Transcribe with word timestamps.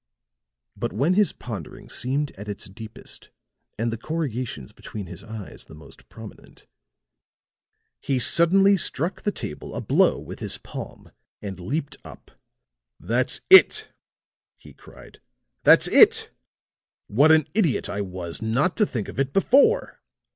But, 0.75 0.93
when 0.93 1.13
his 1.13 1.31
pondering 1.31 1.87
seemed 1.87 2.31
at 2.31 2.49
its 2.49 2.67
deepest 2.67 3.29
and 3.77 3.93
the 3.93 3.99
corrugations 3.99 4.71
between 4.71 5.05
his 5.05 5.23
eyes 5.23 5.65
the 5.65 5.75
most 5.75 6.09
prominent, 6.09 6.65
he 7.99 8.17
suddenly 8.17 8.77
struck 8.77 9.21
the 9.21 9.31
table 9.31 9.75
a 9.75 9.79
blow 9.79 10.17
with 10.19 10.39
his 10.39 10.57
palm 10.57 11.11
and 11.39 11.59
leaped 11.59 11.97
up. 12.03 12.31
"That's 12.99 13.41
it," 13.51 13.89
he 14.57 14.73
cried, 14.73 15.21
"that's 15.61 15.87
it! 15.87 16.31
What 17.05 17.31
an 17.31 17.47
idiot 17.53 17.87
I 17.87 18.01
was 18.01 18.41
not 18.41 18.75
to 18.77 18.87
think 18.87 19.07
of 19.07 19.19
it 19.19 19.31
before." 19.31 20.01